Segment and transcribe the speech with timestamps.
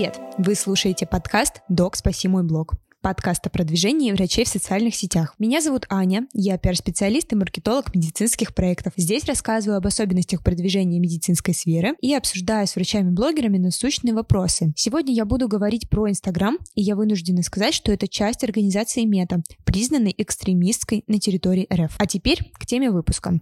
[0.00, 0.18] Привет!
[0.38, 2.72] Вы слушаете подкаст «Док, спаси мой блог»
[3.02, 5.34] подкаст о продвижении врачей в социальных сетях.
[5.38, 8.94] Меня зовут Аня, я пиар-специалист и маркетолог медицинских проектов.
[8.96, 14.72] Здесь рассказываю об особенностях продвижения медицинской сферы и обсуждаю с врачами-блогерами насущные вопросы.
[14.74, 19.42] Сегодня я буду говорить про Инстаграм, и я вынуждена сказать, что это часть организации Мета,
[19.64, 21.96] признанной экстремистской на территории РФ.
[21.98, 23.32] А теперь к теме выпуска.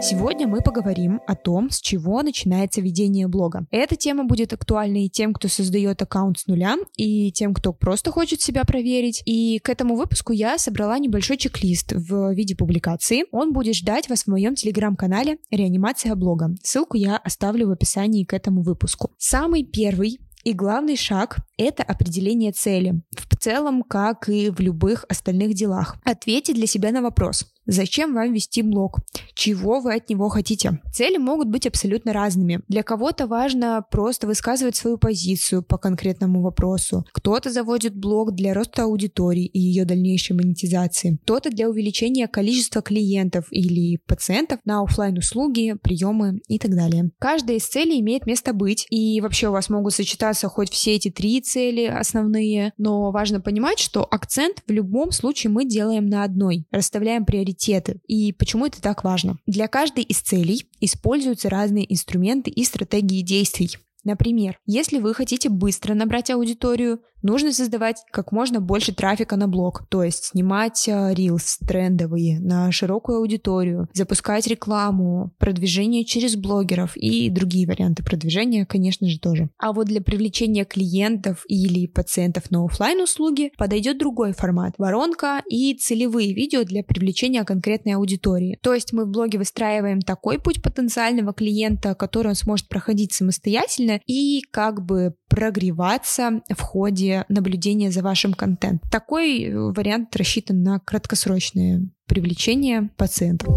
[0.00, 3.66] Сегодня мы поговорим о том, с чего начинается ведение блога.
[3.72, 8.12] Эта тема будет актуальна и тем, кто создает аккаунт с нуля, и тем, кто просто
[8.12, 9.22] хочет себя проверить.
[9.24, 13.24] И к этому выпуску я собрала небольшой чек-лист в виде публикации.
[13.32, 16.54] Он будет ждать вас в моем телеграм-канале «Реанимация блога».
[16.62, 19.10] Ссылку я оставлю в описании к этому выпуску.
[19.18, 23.02] Самый первый и главный шаг— это определение цели.
[23.10, 25.96] В целом, как и в любых остальных делах.
[26.04, 29.00] Ответьте для себя на вопрос, Зачем вам вести блог?
[29.34, 30.80] Чего вы от него хотите?
[30.90, 32.62] Цели могут быть абсолютно разными.
[32.66, 37.04] Для кого-то важно просто высказывать свою позицию по конкретному вопросу.
[37.12, 41.18] Кто-то заводит блог для роста аудитории и ее дальнейшей монетизации.
[41.24, 47.10] Кто-то для увеличения количества клиентов или пациентов на офлайн услуги приемы и так далее.
[47.18, 51.10] Каждая из целей имеет место быть, и вообще у вас могут сочетаться хоть все эти
[51.10, 56.66] три цели основные, но важно понимать, что акцент в любом случае мы делаем на одной,
[56.70, 58.00] расставляем приоритеты.
[58.06, 59.38] И почему это так важно?
[59.46, 63.76] Для каждой из целей используются разные инструменты и стратегии действий.
[64.08, 69.86] Например, если вы хотите быстро набрать аудиторию, нужно создавать как можно больше трафика на блог,
[69.90, 77.66] то есть снимать рилс трендовые на широкую аудиторию, запускать рекламу, продвижение через блогеров и другие
[77.66, 79.50] варианты продвижения, конечно же, тоже.
[79.58, 85.74] А вот для привлечения клиентов или пациентов на офлайн услуги подойдет другой формат— воронка и
[85.74, 88.58] целевые видео для привлечения конкретной аудитории.
[88.62, 93.97] То есть мы в блоге выстраиваем такой путь потенциального клиента, который он сможет проходить самостоятельно
[94.06, 98.80] и как бы прогреваться в ходе наблюдения за вашим контентом.
[98.90, 103.54] Такой э, вариант рассчитан на краткосрочное привлечение пациентов.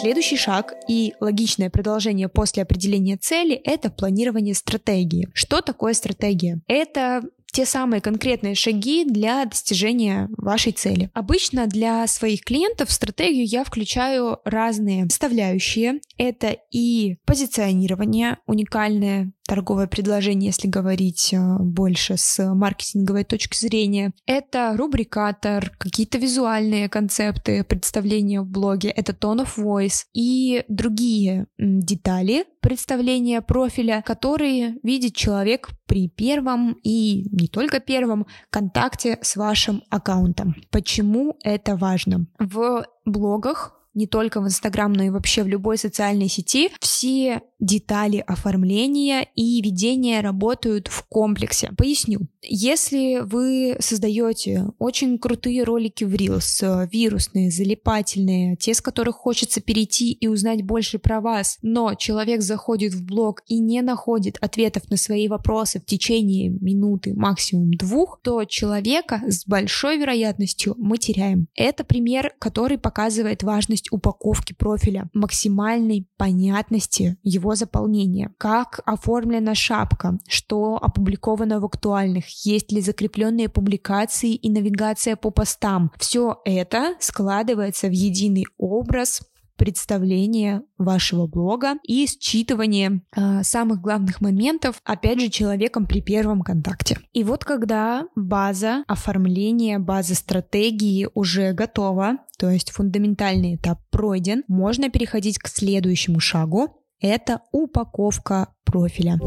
[0.00, 5.28] Следующий шаг и логичное продолжение после определения цели— это планирование стратегии.
[5.34, 6.60] Что такое стратегия?
[6.66, 11.10] Это те самые конкретные шаги для достижения вашей цели.
[11.12, 16.00] Обычно для своих клиентов в стратегию я включаю разные составляющие.
[16.16, 24.14] Это и позиционирование, уникальное торговое предложение, если говорить э, больше с маркетинговой точки зрения.
[24.24, 32.46] Это рубрикатор, какие-то визуальные концепты, представления в блоге, это tone of voice и другие детали
[32.62, 40.54] представления профиля, которые видит человек при первом и не только первом контакте с вашим аккаунтом.
[40.70, 42.24] Почему это важно?
[42.38, 48.22] В блогах не только в Инстаграм, но и вообще в любой социальной сети, все детали
[48.26, 51.70] оформления и ведения работают в комплексе.
[51.78, 52.26] Поясню.
[52.42, 60.12] Если вы создаете очень крутые ролики в Reels, вирусные, залипательные, те, с которых хочется перейти
[60.12, 64.96] и узнать больше про вас, но человек заходит в блог и не находит ответов на
[64.96, 71.46] свои вопросы в течение минуты, максимум двух, то человека с большой вероятностью мы теряем.
[71.54, 80.78] Это пример, который показывает важность упаковки профиля, максимальной понятности его заполнения, как оформлена шапка, что
[80.80, 85.90] опубликовано в актуальных, есть ли закрепленные публикации и навигация по постам.
[85.98, 89.22] Все это складывается в единый образ
[89.56, 96.98] представление вашего блога и считывание э, самых главных моментов, опять же, человеком при первом контакте.
[97.12, 104.90] И вот когда база оформления, база стратегии уже готова, то есть фундаментальный этап пройден, можно
[104.90, 109.18] переходить к следующему шагу, это упаковка профиля.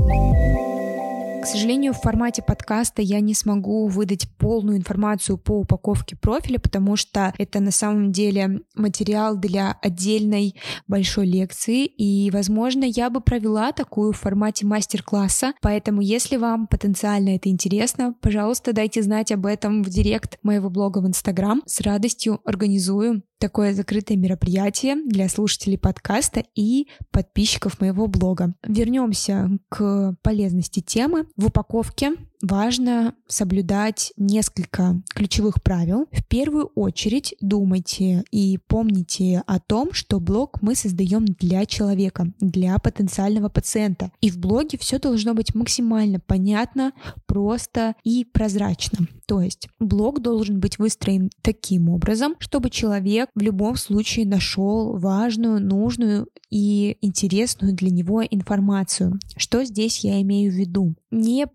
[1.45, 6.95] К сожалению, в формате подкаста я не смогу выдать полную информацию по упаковке профиля, потому
[6.95, 10.55] что это на самом деле материал для отдельной
[10.87, 17.35] большой лекции, и, возможно, я бы провела такую в формате мастер-класса, поэтому, если вам потенциально
[17.35, 21.61] это интересно, пожалуйста, дайте знать об этом в директ моего блога в Инстаграм.
[21.67, 28.55] С радостью организую такое закрытое мероприятие для слушателей подкаста и подписчиков моего блога.
[28.65, 31.27] Вернемся к полезности темы.
[31.35, 36.07] В упаковке важно соблюдать несколько ключевых правил.
[36.11, 42.77] В первую очередь думайте и помните о том, что блог мы создаем для человека, для
[42.79, 44.11] потенциального пациента.
[44.21, 46.93] И в блоге все должно быть максимально понятно,
[47.25, 49.07] просто и прозрачно.
[49.27, 55.59] То есть блог должен быть выстроен таким образом, чтобы человек в любом случае нашел важную,
[55.59, 59.19] нужную и интересную для него информацию.
[59.35, 60.95] Что здесь я имею в виду?
[61.11, 61.47] Не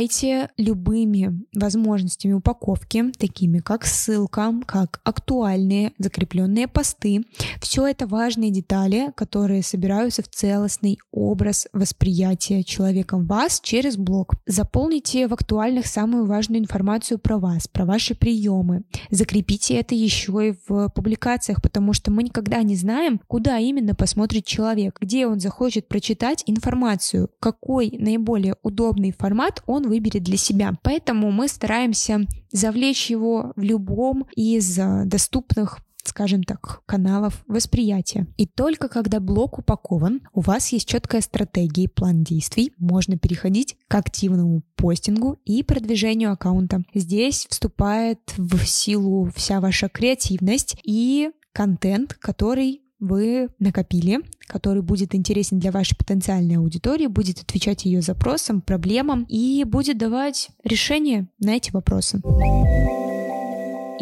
[0.00, 7.24] пренебрегайте любыми возможностями упаковки, такими как ссылка, как актуальные закрепленные посты.
[7.60, 14.34] Все это важные детали, которые собираются в целостный образ восприятия человеком вас через блог.
[14.46, 18.84] Заполните в актуальных самую важную информацию про вас, про ваши приемы.
[19.10, 24.46] Закрепите это еще и в публикациях, потому что мы никогда не знаем, куда именно посмотрит
[24.46, 30.72] человек, где он захочет прочитать информацию, какой наиболее удобный формат он выберет для себя.
[30.82, 38.26] Поэтому мы стараемся завлечь его в любом из э, доступных скажем так, каналов восприятия.
[38.38, 43.76] И только когда блок упакован, у вас есть четкая стратегия и план действий, можно переходить
[43.86, 46.82] к активному постингу и продвижению аккаунта.
[46.94, 55.58] Здесь вступает в силу вся ваша креативность и контент, который вы накопили, который будет интересен
[55.58, 61.72] для вашей потенциальной аудитории, будет отвечать ее запросам, проблемам и будет давать решение на эти
[61.72, 62.20] вопросы.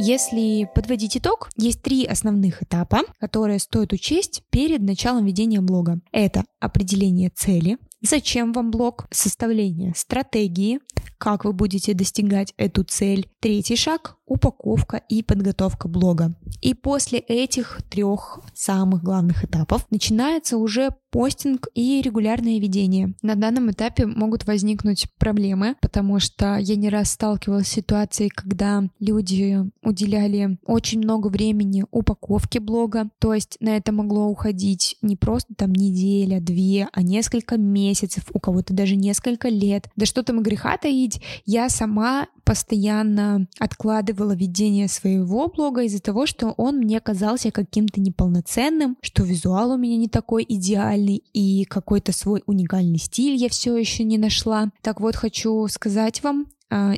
[0.01, 6.01] Если подводить итог, есть три основных этапа, которые стоит учесть перед началом ведения блога.
[6.13, 10.79] Это определение цели, зачем вам блог, составление стратегии,
[11.19, 13.29] как вы будете достигать эту цель.
[13.41, 16.35] Третий шаг— упаковка и подготовка блога.
[16.61, 23.15] И после этих трех самых главных этапов начинается уже постинг и регулярное ведение.
[23.23, 28.85] На данном этапе могут возникнуть проблемы, потому что я не раз сталкивалась с ситуацией, когда
[29.01, 35.55] люди уделяли очень много времени упаковке блога, то есть на это могло уходить не просто
[35.55, 39.89] там неделя, две, а несколько месяцев, у кого-то даже несколько лет.
[39.97, 43.47] Да что там греха таить, я сама постоянно
[44.19, 49.77] откладывала ведение своего блога из-за того, что он мне казался каким-то неполноценным, что визуал у
[49.77, 54.71] меня не такой идеальный и какой-то свой уникальный стиль я все еще не нашла.
[54.83, 56.47] Так вот, хочу сказать вам,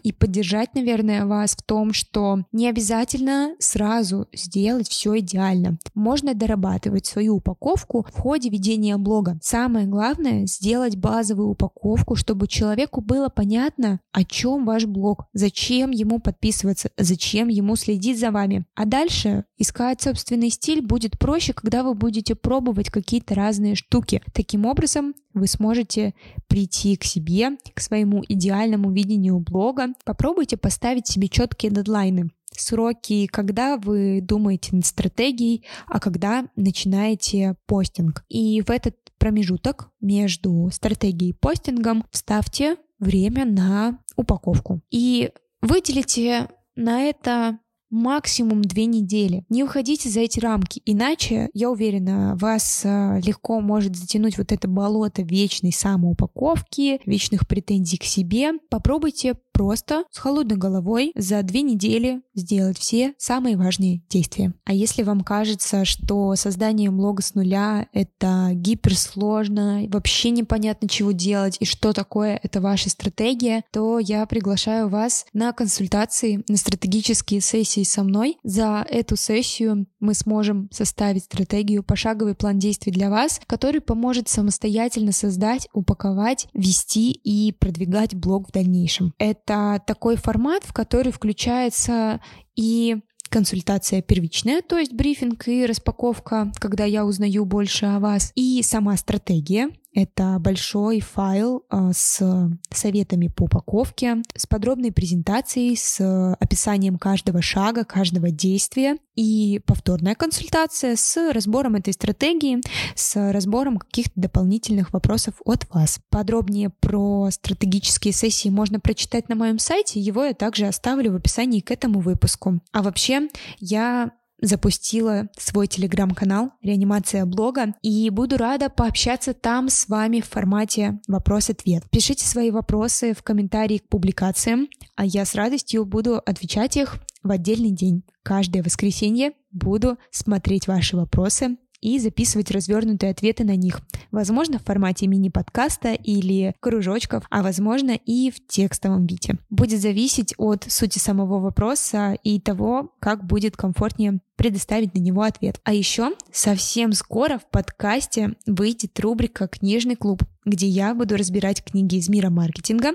[0.03, 5.79] и поддержать, наверное, вас в том, что не обязательно сразу сделать все идеально.
[5.95, 9.39] Можно дорабатывать свою упаковку в ходе ведения блога.
[9.43, 16.19] Самое главное— сделать базовую упаковку, чтобы человеку было понятно, о чем ваш блог, зачем ему
[16.19, 18.65] подписываться, зачем ему следить за вами.
[18.75, 24.21] А дальше искать собственный стиль будет проще, когда вы будете пробовать какие-то разные штуки.
[24.33, 26.15] Таким образом, вы сможете
[26.49, 29.60] прийти к себе, к своему идеальному видению блога.
[30.05, 38.25] Попробуйте поставить себе четкие дедлайны сроки, когда вы думаете над стратегией, а когда начинаете постинг.
[38.29, 44.81] И в этот промежуток между стратегией и постингом вставьте время на упаковку.
[44.91, 45.31] И
[45.63, 47.59] выделите на это
[47.91, 49.45] максимум две недели.
[49.49, 54.69] Не выходите за эти рамки, иначе, я уверена, вас э, легко может затянуть вот это
[54.69, 58.53] болото вечной самоупаковки, вечных претензий к себе.
[58.71, 64.53] Попробуйте просто с холодной головой за две недели сделать все самые важные действия.
[64.65, 71.57] А если вам кажется, что создание блога с нуля— это гиперсложно, вообще непонятно, чего делать
[71.61, 77.85] и что такое это ваша стратегия, то я приглашаю вас на консультации, на стратегические сессии
[77.85, 78.39] со мной.
[78.43, 85.13] За эту сессию мы сможем составить стратегию, пошаговый план действий для вас, который поможет самостоятельно
[85.13, 89.15] создать, упаковать, вести и продвигать блог в дальнейшем.
[89.19, 92.21] Это такой формат, в который включается
[92.57, 92.97] и
[93.29, 98.97] консультация первичная, то есть брифинг и распаковка, когда я узнаю больше о вас, и сама
[98.97, 102.23] стратегия, это большой файл а, с
[102.71, 110.97] советами по упаковке, с подробной презентацией, с описанием каждого шага, каждого действия и повторная консультация
[110.97, 112.61] с разбором этой стратегии,
[112.95, 116.01] с разбором каких-то дополнительных вопросов от вас.
[116.09, 121.61] Подробнее про стратегические сессии можно прочитать на моем сайте, его я также оставлю в описании
[121.61, 122.61] к этому выпуску.
[122.73, 123.29] А вообще,
[123.59, 131.01] я запустила свой телеграм-канал «Реанимация блога» и буду рада пообщаться там с вами в формате
[131.09, 131.85] вопрос-ответ.
[131.91, 137.31] Пишите свои вопросы в комментарии к публикациям, а я с радостью буду отвечать их в
[137.31, 138.05] отдельный день.
[138.23, 143.81] Каждое воскресенье буду смотреть ваши вопросы и записывать развернутые ответы на них.
[144.11, 149.35] Возможно, в формате мини-подкаста или кружочков, а возможно и в текстовом виде.
[149.51, 155.61] Будет зависеть от сути самого вопроса и того, как будет комфортнее предоставить на него ответ.
[155.65, 161.97] А еще совсем скоро в подкасте выйдет рубрика «Книжный клуб», где я буду разбирать книги
[161.97, 162.93] из мира маркетинга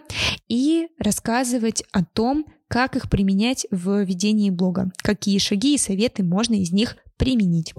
[0.48, 6.56] и рассказывать о том, как их применять в ведении блога, какие шаги и советы можно
[6.56, 7.74] из них применить.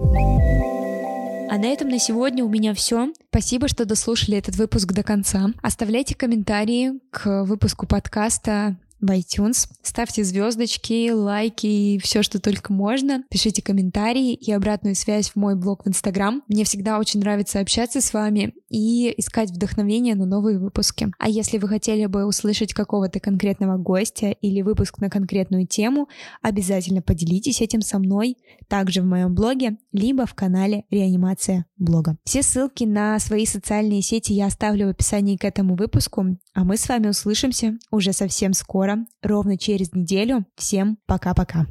[1.49, 3.13] А на этом на сегодня у меня все.
[3.29, 5.47] Спасибо, что дослушали этот выпуск до конца.
[5.61, 9.67] Оставляйте комментарии к выпуску подкаста в iTunes.
[9.81, 13.23] Ставьте звездочки, лайки и все, что только можно.
[13.29, 16.43] Пишите комментарии и обратную связь в мой блог в Инстаграм.
[16.47, 21.11] Мне всегда очень нравится общаться с вами и искать вдохновение на новые выпуски.
[21.19, 26.09] А если вы хотели бы услышать какого-то конкретного гостя или выпуск на конкретную тему,
[26.41, 28.37] обязательно поделитесь этим со мной
[28.67, 32.17] также в моем блоге, либо в канале Реанимация блога.
[32.23, 36.77] Все ссылки на свои социальные сети я оставлю в описании к этому выпуску, а мы
[36.77, 38.53] с вами услышимся уже совсем
[38.87, 40.45] скоро, ровно через неделю.
[40.55, 41.65] Всем пока-пока.